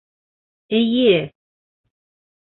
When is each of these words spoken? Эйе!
Эйе! 0.77 1.19